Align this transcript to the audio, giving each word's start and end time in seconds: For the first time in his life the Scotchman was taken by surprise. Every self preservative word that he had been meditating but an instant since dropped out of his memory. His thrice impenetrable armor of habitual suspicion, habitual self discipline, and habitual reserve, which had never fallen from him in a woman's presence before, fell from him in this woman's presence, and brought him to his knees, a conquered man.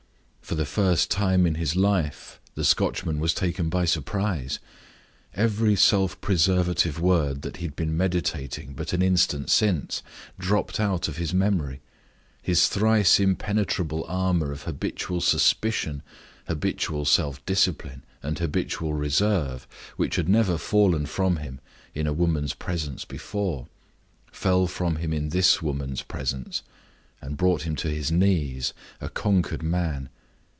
For 0.41 0.55
the 0.55 0.65
first 0.65 1.09
time 1.09 1.45
in 1.47 1.55
his 1.55 1.77
life 1.77 2.37
the 2.55 2.65
Scotchman 2.65 3.21
was 3.21 3.33
taken 3.33 3.69
by 3.69 3.85
surprise. 3.85 4.59
Every 5.33 5.77
self 5.77 6.19
preservative 6.19 6.99
word 6.99 7.41
that 7.43 7.57
he 7.57 7.63
had 7.67 7.77
been 7.77 7.95
meditating 7.95 8.73
but 8.73 8.91
an 8.91 9.01
instant 9.01 9.49
since 9.49 10.03
dropped 10.37 10.77
out 10.77 11.07
of 11.07 11.15
his 11.15 11.33
memory. 11.33 11.79
His 12.41 12.67
thrice 12.67 13.17
impenetrable 13.17 14.03
armor 14.09 14.51
of 14.51 14.63
habitual 14.63 15.21
suspicion, 15.21 16.03
habitual 16.47 17.05
self 17.05 17.45
discipline, 17.45 18.03
and 18.21 18.37
habitual 18.37 18.93
reserve, 18.93 19.65
which 19.95 20.17
had 20.17 20.27
never 20.27 20.57
fallen 20.57 21.05
from 21.05 21.37
him 21.37 21.61
in 21.95 22.07
a 22.07 22.11
woman's 22.13 22.53
presence 22.55 23.05
before, 23.05 23.67
fell 24.33 24.67
from 24.67 24.97
him 24.97 25.13
in 25.13 25.29
this 25.29 25.61
woman's 25.61 26.01
presence, 26.01 26.61
and 27.21 27.37
brought 27.37 27.61
him 27.61 27.77
to 27.77 27.89
his 27.89 28.11
knees, 28.11 28.73
a 28.99 29.07
conquered 29.07 29.63
man. 29.63 30.09